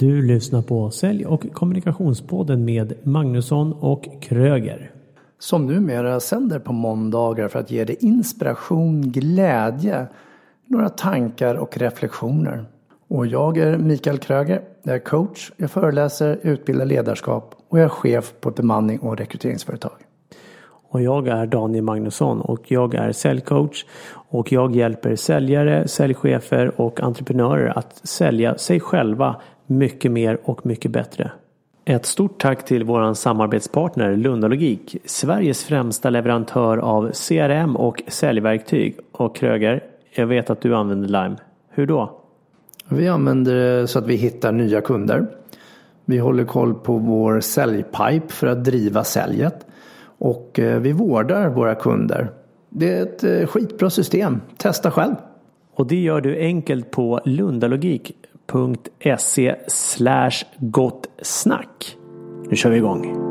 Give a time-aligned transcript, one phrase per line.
[0.00, 4.90] Du lyssnar på Sälj och kommunikationspodden med Magnusson och Kröger.
[5.38, 10.06] Som numera sänder på måndagar för att ge dig inspiration, glädje,
[10.66, 12.64] några tankar och reflektioner.
[13.08, 14.62] Och jag är Mikael Kröger.
[14.82, 19.18] Jag är coach, jag föreläser, utbildar ledarskap och jag är chef på ett bemanning och
[19.18, 19.96] rekryteringsföretag.
[20.90, 27.00] Och jag är Daniel Magnusson och jag är säljcoach och jag hjälper säljare, säljchefer och
[27.00, 29.36] entreprenörer att sälja sig själva
[29.70, 31.30] mycket mer och mycket bättre.
[31.84, 38.98] Ett stort tack till våran samarbetspartner Lundalogik, Sveriges främsta leverantör av CRM och säljverktyg.
[39.12, 39.84] Och Kröger,
[40.14, 41.36] jag vet att du använder Lime.
[41.70, 42.20] Hur då?
[42.88, 45.26] Vi använder det så att vi hittar nya kunder.
[46.04, 49.66] Vi håller koll på vår säljpipe för att driva säljet.
[50.02, 52.30] Och eh, vi vårdar våra kunder.
[52.68, 54.40] Det är ett eh, skitbra system.
[54.56, 55.14] Testa själv.
[55.74, 57.20] Och det gör du enkelt på
[58.54, 61.96] lundalogik.se slash gott snack.
[62.50, 63.29] Nu kör vi igång.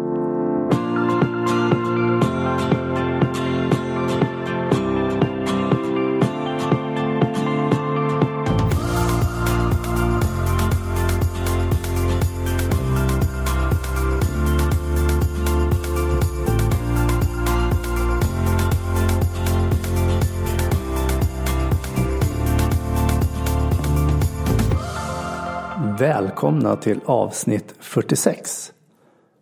[26.40, 28.74] Välkomna till avsnitt 46.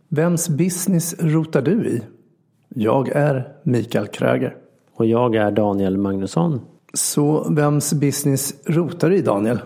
[0.09, 2.02] Vems business rotar du i?
[2.70, 4.56] Jag är Mikael Kröger.
[4.94, 6.62] Och jag är Daniel Magnusson.
[6.94, 9.59] Så vems business rotar du i Daniel?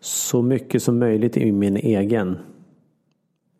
[0.00, 2.38] Så mycket som möjligt i min egen.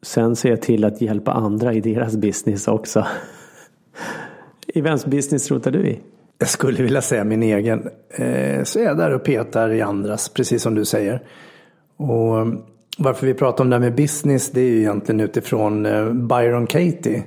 [0.03, 3.07] Sen ser jag till att hjälpa andra i deras business också.
[4.67, 6.01] I vems business rotar du i?
[6.39, 7.89] Jag skulle vilja säga min egen.
[8.11, 11.23] Eh, så är jag där och petar i andras, precis som du säger.
[11.97, 12.47] Och
[12.99, 16.67] varför vi pratar om det här med business det är ju egentligen utifrån eh, Byron
[16.67, 17.23] Katie.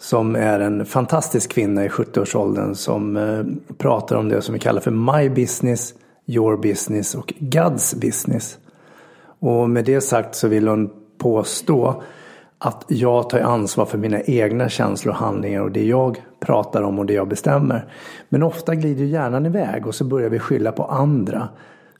[0.00, 3.44] Som är en fantastisk kvinna i 70-årsåldern som eh,
[3.78, 5.94] pratar om det som vi kallar för My business,
[6.26, 8.58] Your business och God's business.
[9.40, 12.02] Och med det sagt så vill hon påstå
[12.58, 16.98] att jag tar ansvar för mina egna känslor och handlingar och det jag pratar om
[16.98, 17.92] och det jag bestämmer.
[18.28, 21.48] Men ofta glider hjärnan iväg och så börjar vi skylla på andra.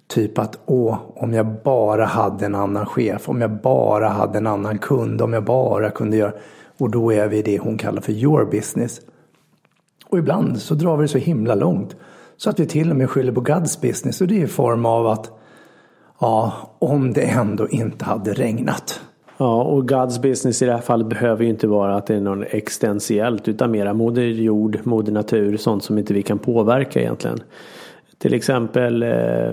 [0.08, 4.46] Typ att åh, om jag bara hade en annan chef, om jag bara hade en
[4.46, 6.32] annan kund, om jag bara kunde göra...
[6.78, 9.00] Och då är vi i det hon kallar för your business.
[10.06, 11.96] Och ibland så drar vi det så himla långt.
[12.36, 14.20] Så att vi till och med skyller på God's business.
[14.20, 15.30] Och det är i form av att
[16.20, 19.00] ja, om det ändå inte hade regnat.
[19.36, 22.20] Ja, och God's business i det här fallet behöver ju inte vara att det är
[22.20, 27.40] något existentiellt utan mera moder jord, moder natur, sånt som inte vi kan påverka egentligen.
[28.19, 29.53] Till exempel eh,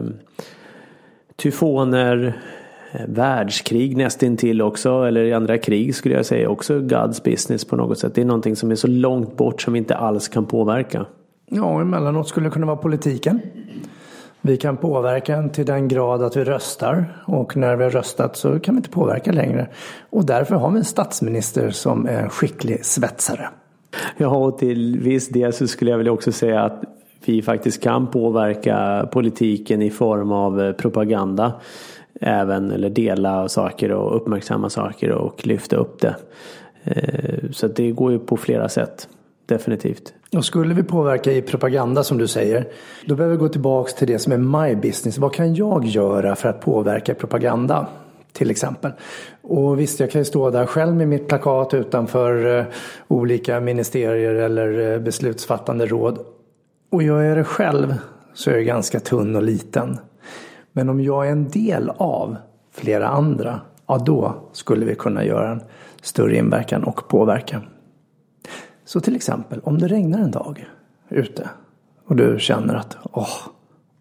[1.36, 2.34] tyfoner,
[2.92, 7.76] eh, världskrig nästintill också, eller i andra krig skulle jag säga också God's business på
[7.76, 8.16] något sätt.
[8.16, 11.06] Det är någonting som är så långt bort som vi inte alls kan påverka.
[11.46, 13.42] Ja, emellanåt skulle det kunna vara politiken.
[14.42, 18.38] Vi kan påverka den till den grad att vi röstar och när vi har röstat
[18.38, 19.68] så kan vi inte påverka längre.
[20.10, 23.50] Och därför har vi en statsminister som är en skicklig svetsare.
[24.18, 26.84] Ja, och till viss del så skulle jag väl också säga att
[27.30, 31.54] vi faktiskt kan påverka politiken i form av eh, propaganda.
[32.22, 36.16] Även eller dela saker och uppmärksamma saker och lyfta upp det.
[36.84, 39.08] Eh, så det går ju på flera sätt.
[39.46, 40.14] Definitivt.
[40.36, 42.68] Och skulle vi påverka i propaganda som du säger.
[43.06, 45.18] Då behöver vi gå tillbaks till det som är my business.
[45.18, 47.88] Vad kan jag göra för att påverka propaganda?
[48.32, 48.92] Till exempel.
[49.42, 52.66] Och visst, jag kan ju stå där själv med mitt plakat utanför eh,
[53.08, 56.20] olika ministerier eller beslutsfattande råd
[56.96, 57.94] och jag är det själv
[58.34, 59.98] så är jag ganska tunn och liten.
[60.72, 62.36] Men om jag är en del av
[62.72, 65.62] flera andra, ja då skulle vi kunna göra en
[66.02, 67.62] större inverkan och påverkan.
[68.86, 70.66] Så till exempel om det regnar en dag
[71.10, 71.50] ute
[72.06, 73.38] och du känner att åh,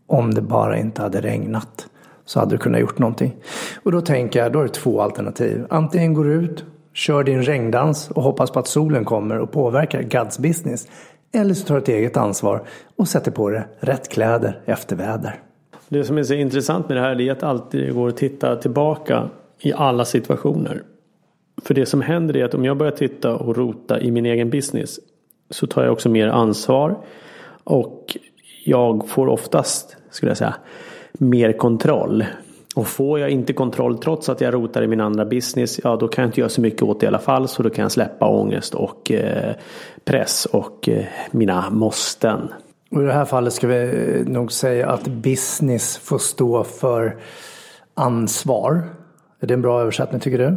[0.07, 1.87] om det bara inte hade regnat
[2.25, 3.37] så hade du kunnat gjort någonting.
[3.83, 5.67] Och då tänker jag, då är det två alternativ.
[5.71, 10.03] Antingen går du ut, kör din regndans och hoppas på att solen kommer och påverkar
[10.03, 10.89] God's business.
[11.35, 12.67] Eller så tar du ett eget ansvar
[12.97, 15.41] och sätter på dig rätt kläder efter väder.
[15.89, 19.29] Det som är så intressant med det här är att alltid går att titta tillbaka
[19.61, 20.83] i alla situationer.
[21.63, 24.51] För det som händer är att om jag börjar titta och rota i min egen
[24.51, 25.01] business
[25.51, 26.99] så tar jag också mer ansvar
[27.65, 28.17] och
[28.65, 30.55] jag får oftast, skulle jag säga,
[31.13, 32.25] mer kontroll.
[32.75, 36.09] Och får jag inte kontroll trots att jag rotar i min andra business, ja då
[36.09, 37.49] kan jag inte göra så mycket åt det i alla fall.
[37.49, 39.55] Så då kan jag släppa ångest och eh,
[40.05, 42.41] press och eh, mina måsten.
[42.91, 47.17] Och I det här fallet ska vi nog säga att business får stå för
[47.95, 48.83] ansvar.
[49.41, 50.57] Är det en bra översättning tycker du?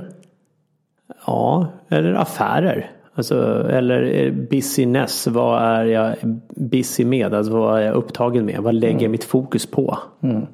[1.26, 2.92] Ja, eller affärer.
[3.16, 6.16] Alltså, eller business, vad är jag
[6.56, 7.34] busy med?
[7.34, 8.60] Alltså vad är jag upptagen med?
[8.60, 9.12] Vad lägger jag mm.
[9.12, 9.98] mitt fokus på?
[10.24, 10.46] Mm.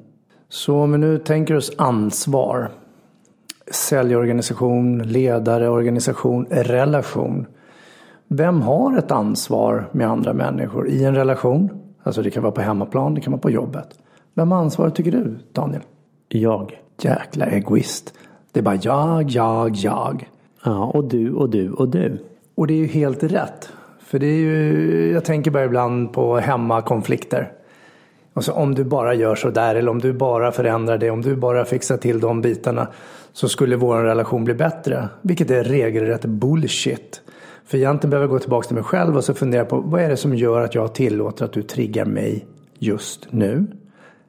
[0.48, 2.70] Så om vi nu tänker oss ansvar.
[3.70, 7.46] Säljorganisation, ledare, organisation, relation.
[8.28, 11.70] Vem har ett ansvar med andra människor i en relation?
[12.02, 13.88] Alltså det kan vara på hemmaplan, det kan vara på jobbet.
[14.34, 15.82] Vem har ansvaret tycker du, Daniel?
[16.28, 16.80] Jag.
[16.98, 18.14] Jäkla egoist.
[18.52, 20.28] Det är bara jag, jag, jag.
[20.64, 22.18] Ja, och du och du och du.
[22.54, 23.72] Och det är ju helt rätt.
[23.98, 27.52] För det är ju, jag tänker bara ibland på hemmakonflikter.
[28.34, 31.36] Alltså om du bara gör så där eller om du bara förändrar det, om du
[31.36, 32.88] bara fixar till de bitarna
[33.32, 35.08] så skulle vår relation bli bättre.
[35.22, 37.22] Vilket är regelrätt bullshit.
[37.66, 40.08] För egentligen behöver jag gå tillbaka till mig själv och så fundera på vad är
[40.08, 42.46] det som gör att jag tillåter att du triggar mig
[42.78, 43.66] just nu?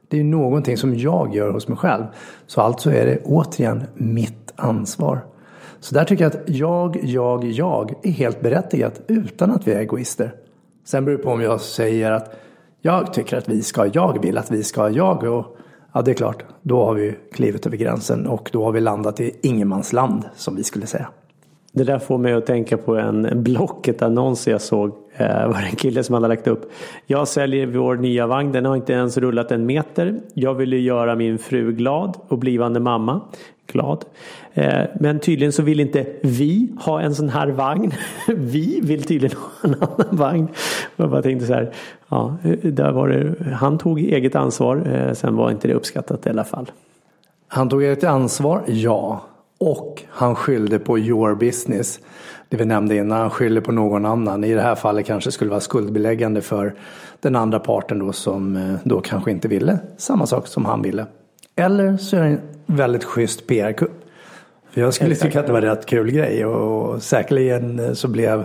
[0.08, 2.04] Det är ju någonting som jag gör hos mig själv.
[2.46, 5.20] Så alltså är det återigen mitt ansvar.
[5.80, 9.80] Så där tycker jag att jag, jag, jag är helt berättigat utan att vi är
[9.80, 10.34] egoister.
[10.84, 12.34] Sen beror det på om jag säger att
[12.86, 15.56] jag tycker att vi ska, jag vill att vi ska, jag och
[15.92, 19.20] ja det är klart, då har vi klivit över gränsen och då har vi landat
[19.20, 21.08] i ingenmansland som vi skulle säga.
[21.72, 24.92] Det där får mig att tänka på en Blocket-annons jag såg.
[25.16, 26.72] Eh, var en kille som hade lagt upp.
[27.06, 28.52] Jag säljer vår nya vagn.
[28.52, 30.20] Den har inte ens rullat en meter.
[30.34, 33.20] Jag ville göra min fru glad och blivande mamma
[33.66, 34.04] glad.
[34.54, 37.92] Eh, men tydligen så vill inte vi ha en sån här vagn.
[38.28, 40.48] Vi vill tydligen ha en annan vagn.
[40.96, 41.72] Jag bara tänkte så här.
[42.08, 44.82] Ja, där var det, han tog eget ansvar.
[44.92, 46.70] Eh, sen var inte det uppskattat i alla fall.
[47.48, 49.24] Han tog eget ansvar, ja.
[49.58, 52.00] Och han skyllde på your business.
[52.48, 54.44] Det vi nämnde innan, han skyller på någon annan.
[54.44, 56.74] I det här fallet kanske skulle vara skuldbeläggande för
[57.20, 61.06] den andra parten då som eh, då kanske inte ville samma sak som han ville.
[61.56, 64.04] Eller så är det en väldigt schysst PR-kupp.
[64.70, 65.30] För jag skulle Exakt.
[65.30, 68.44] tycka att det var en rätt kul grej och säkerligen eh, så blev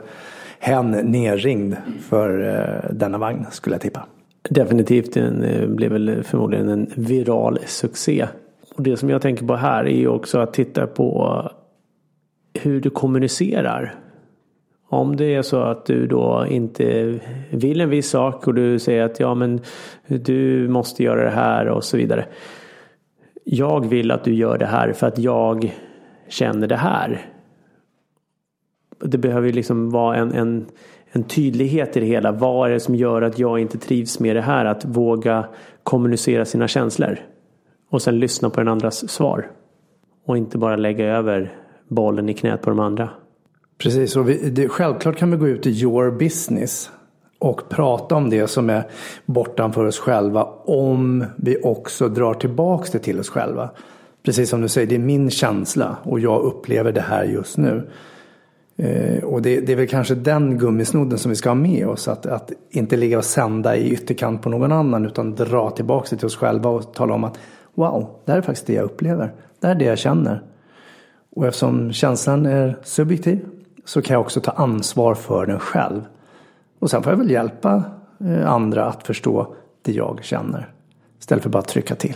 [0.59, 1.75] hen nerringd
[2.09, 4.05] för eh, denna vagn skulle jag tippa.
[4.49, 8.27] Definitivt, den blev väl förmodligen en viral succé.
[8.75, 11.41] Och det som jag tänker på här är ju också att titta på
[12.53, 13.95] hur du kommunicerar.
[14.89, 17.19] Om det är så att du då inte
[17.49, 19.59] vill en viss sak och du säger att ja men
[20.07, 22.25] du måste göra det här och så vidare.
[23.53, 25.75] Jag vill att du gör det här för att jag
[26.27, 27.25] känner det här.
[28.99, 30.65] Det behöver liksom vara en, en,
[31.11, 32.31] en tydlighet i det hela.
[32.31, 34.65] Vad är det som gör att jag inte trivs med det här?
[34.65, 35.45] Att våga
[35.83, 37.19] kommunicera sina känslor.
[37.89, 39.51] Och sen lyssna på den andras svar.
[40.25, 41.53] Och inte bara lägga över
[41.87, 43.09] bollen i knät på de andra.
[43.77, 46.91] Precis, och vi, det, självklart kan vi gå ut i your business
[47.41, 48.87] och prata om det som är
[49.25, 53.69] bortanför oss själva om vi också drar tillbaks det till oss själva.
[54.23, 57.89] Precis som du säger, det är min känsla och jag upplever det här just nu.
[58.77, 62.07] Eh, och det, det, är väl kanske den gummisnodden som vi ska ha med oss.
[62.07, 66.17] Att, att inte ligga och sända i ytterkant på någon annan utan dra tillbaks det
[66.17, 67.39] till oss själva och tala om att
[67.75, 69.33] wow, det här är faktiskt det jag upplever.
[69.59, 70.43] Det här är det jag känner.
[71.35, 73.45] Och eftersom känslan är subjektiv
[73.85, 76.01] så kan jag också ta ansvar för den själv.
[76.81, 77.83] Och sen får jag väl hjälpa
[78.19, 80.69] eh, andra att förstå det jag känner.
[81.19, 82.15] Istället för bara att trycka till.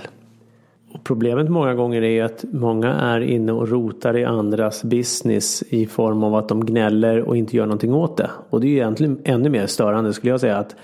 [0.94, 5.86] Och problemet många gånger är att många är inne och rotar i andras business i
[5.86, 8.30] form av att de gnäller och inte gör någonting åt det.
[8.50, 10.58] Och det är ju egentligen ännu mer störande skulle jag säga.
[10.58, 10.76] Att,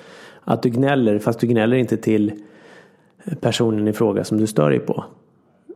[0.44, 2.32] att du gnäller fast du gnäller inte till
[3.40, 5.04] personen i fråga som du stör dig på.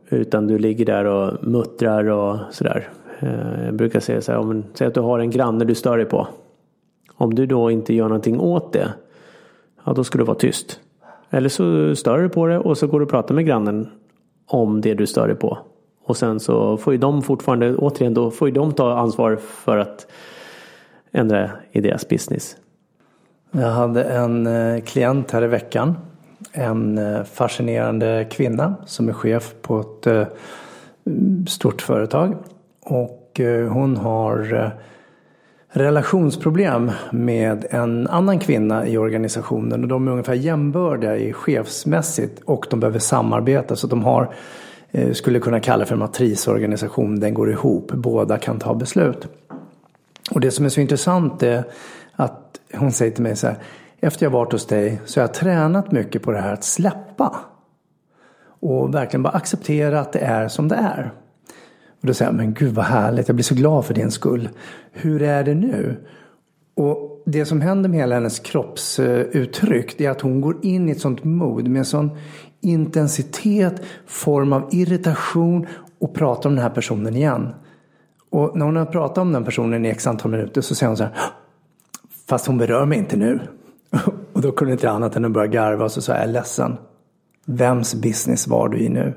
[0.08, 2.88] Utan du ligger där och muttrar och sådär.
[3.18, 5.96] Eh, jag brukar säga så här, om, säg att du har en granne du stör
[5.96, 6.26] dig på.
[7.16, 8.92] Om du då inte gör någonting åt det,
[9.84, 10.80] ja då ska du vara tyst.
[11.30, 13.88] Eller så stör du på det och så går du och pratar med grannen
[14.46, 15.58] om det du stör dig på.
[16.04, 19.78] Och sen så får ju de fortfarande, återigen då får ju de ta ansvar för
[19.78, 20.06] att
[21.12, 22.56] ändra i deras business.
[23.50, 25.94] Jag hade en eh, klient här i veckan
[26.52, 30.26] en eh, fascinerande kvinna som är chef på ett eh,
[31.46, 32.36] stort företag.
[32.82, 34.72] Och hon har
[35.76, 42.66] relationsproblem med en annan kvinna i organisationen och de är ungefär jämbördiga i chefsmässigt och
[42.70, 44.34] de behöver samarbeta så de har
[44.90, 49.28] eh, skulle kunna kalla för matrisorganisation, den går ihop, båda kan ta beslut.
[50.30, 51.64] Och det som är så intressant är
[52.12, 53.56] att hon säger till mig så här
[54.00, 57.36] efter jag varit hos dig så har jag tränat mycket på det här att släppa.
[58.60, 61.12] Och verkligen bara acceptera att det är som det är.
[62.00, 64.48] Och då säger jag, men gud vad härligt, jag blir så glad för din skull.
[64.92, 65.96] Hur är det nu?
[66.74, 71.00] Och det som händer med hela hennes kroppsuttryck är att hon går in i ett
[71.00, 72.10] sånt mod med en sån
[72.60, 75.66] intensitet, form av irritation
[75.98, 77.54] och pratar om den här personen igen.
[78.30, 80.96] Och när hon har pratat om den personen i x antal minuter så säger hon
[80.96, 81.12] så här.
[82.28, 83.40] Fast hon berör mig inte nu.
[84.32, 86.32] Och då kunde inte annat än att börja garva och så sa jag, jag är
[86.32, 86.76] ledsen.
[87.46, 89.14] Vems business var du i nu?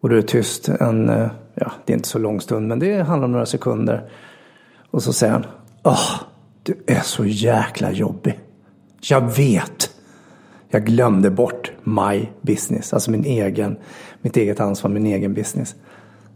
[0.00, 3.02] Och du är tyst en, eh, ja det är inte så lång stund men det
[3.02, 4.10] handlar om några sekunder.
[4.90, 5.46] Och så säger han,
[5.82, 6.20] åh,
[6.62, 8.40] du är så jäkla jobbig.
[9.00, 9.90] Jag vet.
[10.68, 13.76] Jag glömde bort my business, alltså min egen,
[14.20, 15.74] mitt eget ansvar, min egen business.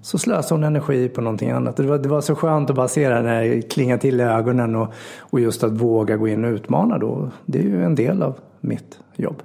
[0.02, 1.76] Så slösade hon energi på någonting annat.
[1.76, 4.76] Det var, det var så skönt att bara se det när klinga till i ögonen
[4.76, 7.30] och, och just att våga gå in och utmana då.
[7.47, 9.42] Det är ju en del av mitt jobb.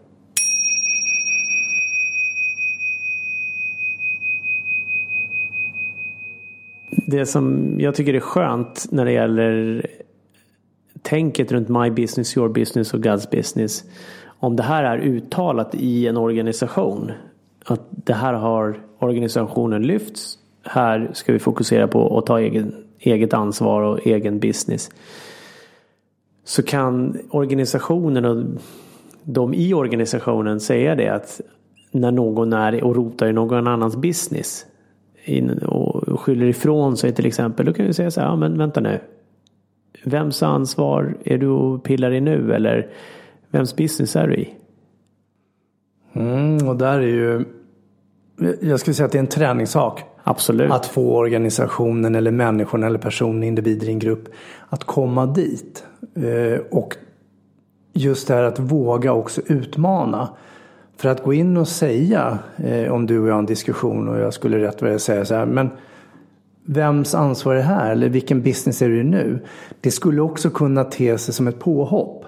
[7.11, 9.85] Det som jag tycker är skönt när det gäller
[11.01, 13.83] tänket runt my business, your business och God's business.
[14.25, 17.11] Om det här är uttalat i en organisation.
[17.65, 20.37] Att det här har organisationen lyfts.
[20.63, 24.91] Här ska vi fokusera på att ta egen, eget ansvar och egen business.
[26.43, 28.45] Så kan organisationen och
[29.23, 31.41] de i organisationen säga det att
[31.91, 34.65] när någon är och rotar i någon annans business
[35.65, 37.65] och skyller ifrån sig till exempel.
[37.65, 38.99] Då kan vi säga så här, ja men vänta nu.
[40.03, 42.53] Vems ansvar är du och pillar i nu?
[42.53, 42.87] Eller
[43.49, 44.53] vems business är du i?
[46.13, 47.45] Mm, och där är ju,
[48.61, 50.03] jag skulle säga att det är en träningssak.
[50.23, 50.71] Absolut.
[50.71, 54.29] Att få organisationen eller människorna eller personen, individer i en grupp
[54.69, 55.83] att komma dit.
[56.15, 56.95] Eh, och
[57.93, 60.29] just det här att våga också utmana.
[60.99, 64.19] För att gå in och säga, eh, om du och jag har en diskussion och
[64.19, 65.69] jag skulle rätt vad jag säga så här, men
[66.65, 67.91] vems ansvar är det här?
[67.91, 69.39] Eller vilken business är det nu?
[69.81, 72.25] Det skulle också kunna te sig som ett påhopp.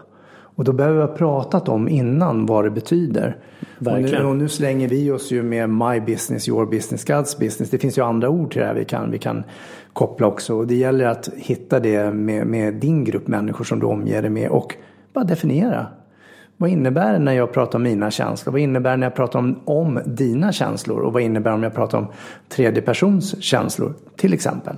[0.56, 3.38] Och då behöver vi ha pratat om innan vad det betyder.
[3.80, 7.70] Och nu, och nu, slänger vi oss ju med my business, your business, God's business.
[7.70, 9.44] Det finns ju andra ord till det här vi kan, vi kan
[9.94, 10.56] koppla också.
[10.56, 14.32] Och det gäller att hitta det med, med din grupp människor som du omger dig
[14.32, 14.76] med och
[15.14, 15.88] bara definiera.
[16.62, 18.52] Vad innebär det när jag pratar om mina känslor?
[18.52, 21.00] Vad innebär det när jag pratar om, om dina känslor?
[21.00, 22.08] Och vad innebär det om jag pratar om
[22.50, 23.94] tredje persons känslor?
[24.16, 24.76] Till exempel.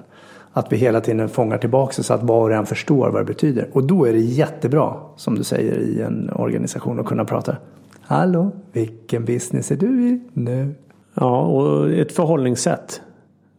[0.54, 3.68] Att vi hela tiden fångar tillbaka så att var och en förstår vad det betyder.
[3.74, 7.56] Och då är det jättebra, som du säger, i en organisation att kunna prata.
[8.02, 10.76] Hallå, vilken business är du i nu?
[11.14, 13.02] Ja, och ett förhållningssätt.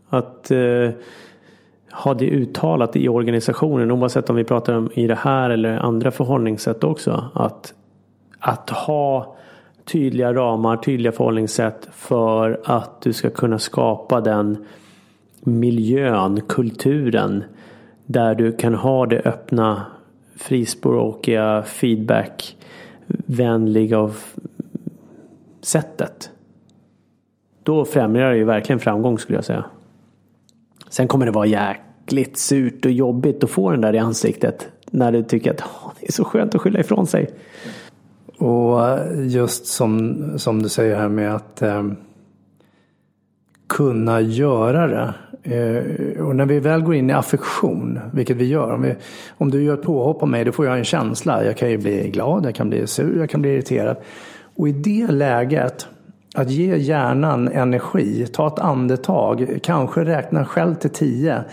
[0.09, 0.90] Att eh,
[1.93, 6.11] ha det uttalat i organisationen, oavsett om vi pratar om i det här eller andra
[6.11, 7.31] förhållningssätt också.
[7.35, 7.75] Att
[8.46, 9.36] att ha
[9.84, 14.64] tydliga ramar, tydliga förhållningssätt för att du ska kunna skapa den
[15.40, 17.44] miljön, kulturen
[18.06, 19.86] där du kan ha det öppna,
[20.36, 24.10] frispråkiga, feedbackvänliga
[25.60, 26.30] sättet.
[27.62, 29.64] Då främjar det ju verkligen framgång skulle jag säga.
[30.88, 34.68] Sen kommer det vara jäkligt surt och jobbigt att få den där i ansiktet.
[34.90, 35.64] När du tycker att
[36.00, 37.30] det är så skönt att skylla ifrån sig.
[38.38, 38.81] Och
[39.17, 41.85] just som, som du säger här med att eh,
[43.69, 45.14] kunna göra det.
[45.43, 48.73] Eh, och när vi väl går in i affektion, vilket vi gör.
[48.73, 48.95] Om, vi,
[49.38, 51.45] om du gör ett påhopp på mig, då får jag en känsla.
[51.45, 53.97] Jag kan ju bli glad, jag kan bli sur, jag kan bli irriterad.
[54.57, 55.87] Och i det läget,
[56.35, 61.45] att ge hjärnan energi, ta ett andetag, kanske räkna själv till tio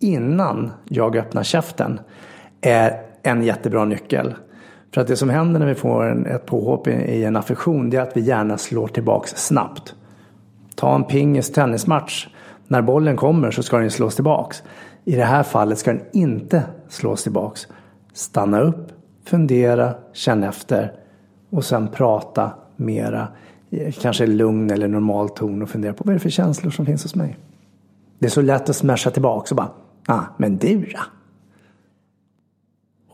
[0.00, 2.00] innan jag öppnar käften,
[2.60, 4.34] är en jättebra nyckel.
[4.94, 7.90] För att det som händer när vi får en, ett påhopp i, i en affektion
[7.90, 9.94] det är att vi gärna slår tillbaks snabbt.
[10.74, 12.28] Ta en pingis tennismatch.
[12.68, 14.62] När bollen kommer så ska den slås tillbaks.
[15.04, 17.66] I det här fallet ska den inte slås tillbaks.
[18.12, 18.92] Stanna upp,
[19.24, 20.92] fundera, känn efter
[21.50, 23.28] och sen prata mera
[24.00, 27.02] kanske lugn eller normal ton och fundera på vad är det för känslor som finns
[27.02, 27.36] hos mig.
[28.18, 29.70] Det är så lätt att smasha tillbaks och bara,
[30.06, 30.98] ah, men du då?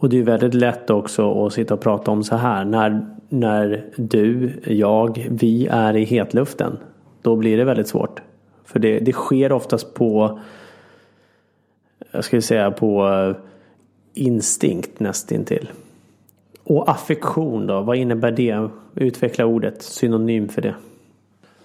[0.02, 2.64] Och det är väldigt lätt också att sitta och prata om så här.
[2.64, 6.78] När, när du, jag, vi är i hetluften.
[7.22, 8.22] Då blir det väldigt svårt.
[8.64, 10.40] För det, det sker oftast på,
[12.10, 13.36] jag skulle säga på eh,
[14.14, 15.70] instinkt nästintill.
[16.64, 18.68] Och affektion då, vad innebär det?
[18.94, 20.74] Utveckla ordet, synonym för det.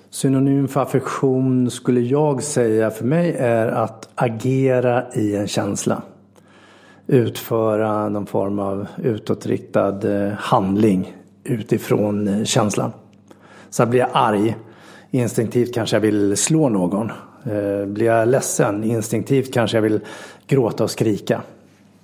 [0.10, 6.01] Synonym för affektion skulle jag säga för mig är att agera i en känsla
[7.08, 12.92] utföra någon form av utåtriktad eh, handling utifrån eh, känslan.
[13.70, 14.56] Så blir jag arg,
[15.12, 17.12] instinktivt kanske jag vill slå någon.
[17.44, 20.00] Eh, blir jag ledsen, instinktivt kanske jag vill
[20.48, 21.42] gråta och skrika.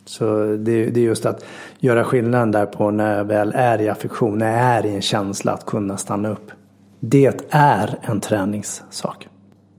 [0.06, 1.46] Så det, det är just att
[1.80, 5.02] göra skillnaden där på när jag väl är i affektion, när jag är i en
[5.02, 6.52] känsla att kunna stanna upp.
[7.00, 9.28] Det är en träningssak.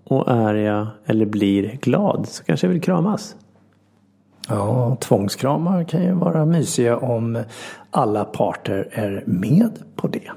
[0.04, 3.36] Och är jag eller blir glad så kanske jag vill kramas.
[4.48, 7.42] Ja, tvångskramar kan ju vara mysiga om
[7.90, 10.30] alla parter är med på det.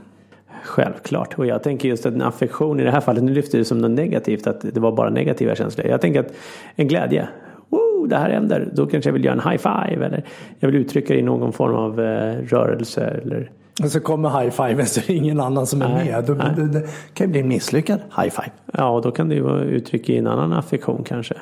[0.64, 1.40] Självklart.
[1.40, 3.78] Och jag tänker just att en affektion i det här fallet, nu lyfter du som
[3.78, 5.88] något negativt, att det var bara negativa känslor.
[5.88, 6.34] Jag tänker att
[6.76, 7.28] en glädje,
[7.70, 10.24] Woo, det här händer, då kanske jag vill göra en high five eller
[10.60, 13.52] jag vill uttrycka det i någon form av eh, rörelse eller
[13.84, 16.24] och så kommer high five så är det ingen annan som är Nej, med.
[16.24, 16.54] Då, nej.
[16.56, 18.52] det, det kan ju bli en misslyckad high five.
[18.74, 21.36] Ja, och då kan det ju vara uttryck i en annan affektion kanske.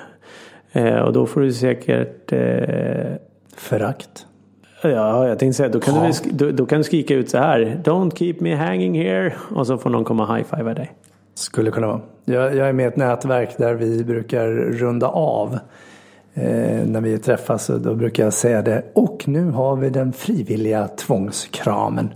[0.75, 2.39] Eh, och då får du säkert eh,
[3.57, 4.25] Förakt.
[4.81, 6.05] Ja, jag tänkte säga då kan, du, Ja.
[6.11, 7.81] sk- då, då kan du skrika ut så här.
[7.83, 9.33] Don't keep me hanging here.
[9.55, 10.91] Och så får någon komma high five dig.
[11.33, 12.01] Skulle kunna vara.
[12.25, 15.59] Jag, jag är med i ett nätverk där vi brukar runda av.
[16.33, 18.83] Eh, när vi träffas då brukar jag säga det.
[18.93, 22.09] Och nu har vi den frivilliga tvångskramen.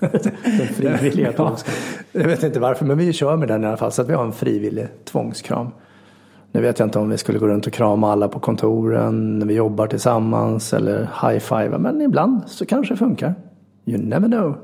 [0.00, 1.80] Den frivilliga ja, tvångskramen.
[2.12, 3.92] Jag vet inte varför men vi kör med den i alla fall.
[3.92, 5.70] Så att vi har en frivillig tvångskram.
[6.52, 9.46] Nu vet jag inte om vi skulle gå runt och krama alla på kontoren när
[9.46, 11.78] vi jobbar tillsammans eller high five.
[11.78, 13.34] Men ibland så kanske det funkar.
[13.84, 14.56] You never know.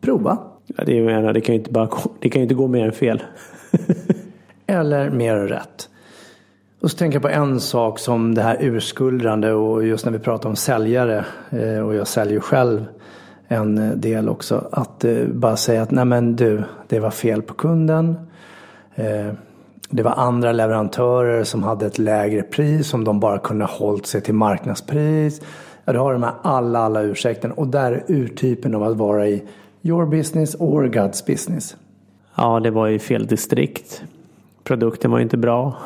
[0.00, 0.38] Prova.
[0.66, 1.88] Ja, det, menar, det kan ju inte, bara,
[2.20, 3.22] det kan ju inte gå mer än fel.
[4.66, 5.88] Eller mer än rätt.
[6.80, 10.18] Och så tänker jag på en sak som det här urskuldrande och just när vi
[10.18, 12.84] pratar om säljare eh, och jag säljer själv
[13.48, 14.68] en eh, del också.
[14.72, 18.16] Att eh, bara säga att nej men du, det var fel på kunden.
[19.90, 24.20] Det var andra leverantörer som hade ett lägre pris som de bara kunde hållit sig
[24.20, 25.40] till marknadspris.
[25.84, 29.28] Ja, du har de här alla, alla ursäkten och där är urtypen av att vara
[29.28, 29.44] i
[29.82, 31.76] your business or God's business.
[32.34, 34.02] Ja, det var i fel distrikt.
[34.64, 35.76] Produkten var ju inte bra.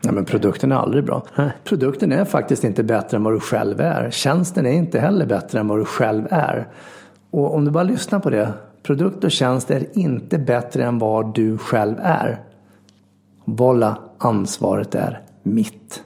[0.00, 1.22] Nej men produkten är aldrig bra.
[1.64, 4.10] Produkten är faktiskt inte bättre än vad du själv är.
[4.10, 6.68] Tjänsten är inte heller bättre än vad du själv är.
[7.30, 8.52] Och om du bara lyssnar på det.
[8.82, 12.38] Produkt och tjänst är inte bättre än vad du själv är.
[13.48, 16.02] Bolla, ansvaret är mitt.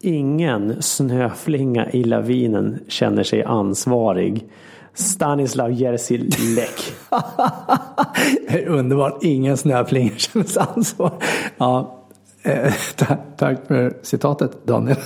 [0.00, 4.48] Ingen snöflinga i lavinen känner sig ansvarig.
[4.92, 6.18] Stanislav Jerzy
[6.56, 6.94] Lek.
[8.48, 9.18] Det är underbart.
[9.22, 11.12] Ingen snöflinga känner sig ansvar.
[11.56, 12.04] Ja,
[12.42, 12.72] eh,
[13.36, 14.96] tack för citatet Daniel.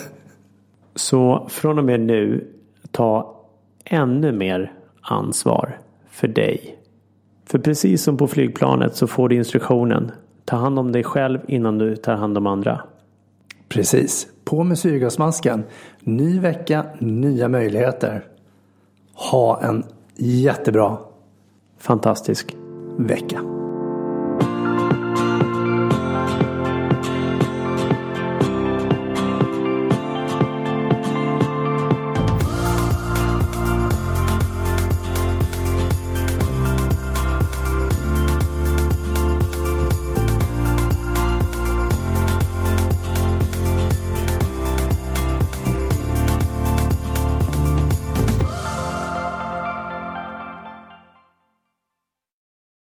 [0.95, 2.51] Så från och med nu,
[2.91, 3.41] ta
[3.85, 5.79] ännu mer ansvar
[6.11, 6.79] för dig.
[7.47, 10.13] För precis som på flygplanet så får du instruktionen.
[10.49, 12.81] Ta hand om dig själv innan du tar hand om andra.
[13.69, 14.27] Precis.
[14.45, 15.65] På med syrgasmasken.
[16.01, 18.25] Ny vecka, nya möjligheter.
[19.15, 19.85] Ha en
[20.17, 20.99] jättebra
[21.79, 22.57] Fantastisk.
[22.99, 23.58] vecka.